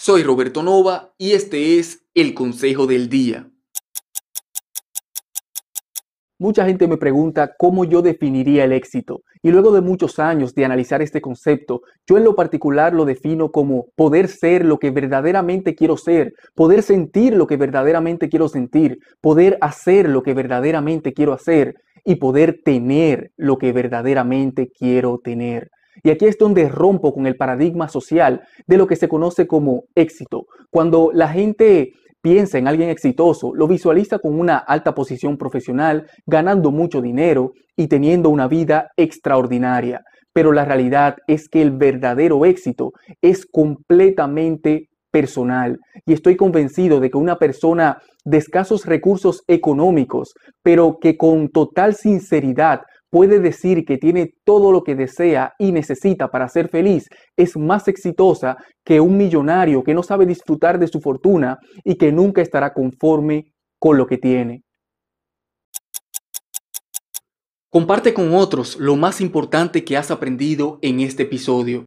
[0.00, 3.50] Soy Roberto Nova y este es el Consejo del Día.
[6.38, 10.64] Mucha gente me pregunta cómo yo definiría el éxito y luego de muchos años de
[10.64, 15.74] analizar este concepto, yo en lo particular lo defino como poder ser lo que verdaderamente
[15.74, 21.32] quiero ser, poder sentir lo que verdaderamente quiero sentir, poder hacer lo que verdaderamente quiero
[21.32, 21.74] hacer
[22.04, 25.72] y poder tener lo que verdaderamente quiero tener.
[26.02, 29.84] Y aquí es donde rompo con el paradigma social de lo que se conoce como
[29.94, 30.46] éxito.
[30.70, 36.70] Cuando la gente piensa en alguien exitoso, lo visualiza con una alta posición profesional, ganando
[36.70, 40.02] mucho dinero y teniendo una vida extraordinaria.
[40.32, 42.92] Pero la realidad es que el verdadero éxito
[43.22, 50.98] es completamente personal y estoy convencido de que una persona de escasos recursos económicos, pero
[51.00, 56.48] que con total sinceridad puede decir que tiene todo lo que desea y necesita para
[56.48, 61.58] ser feliz, es más exitosa que un millonario que no sabe disfrutar de su fortuna
[61.84, 64.62] y que nunca estará conforme con lo que tiene.
[67.70, 71.84] Comparte con otros lo más importante que has aprendido en este episodio.